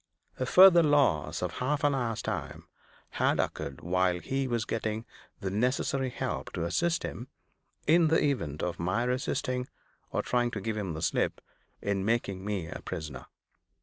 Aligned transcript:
A 0.39 0.47
further 0.47 0.81
loss 0.81 1.43
of 1.43 1.59
half 1.59 1.83
an 1.83 1.93
hour's 1.93 2.23
time 2.23 2.67
had 3.19 3.39
occurred 3.39 3.81
while 3.81 4.17
he 4.19 4.47
was 4.47 4.65
getting 4.65 5.05
the 5.41 5.51
necessary 5.51 6.09
help 6.09 6.51
to 6.53 6.65
assist 6.65 7.03
him, 7.03 7.27
in 7.85 8.07
the 8.07 8.19
event 8.25 8.63
of 8.63 8.79
my 8.79 9.03
resisting, 9.03 9.67
or 10.11 10.23
trying 10.23 10.49
to 10.49 10.59
give 10.61 10.75
him 10.75 10.95
the 10.95 11.03
slip, 11.03 11.39
in 11.83 12.03
making 12.03 12.43
me 12.43 12.65
a 12.67 12.81
prisoner. 12.81 13.27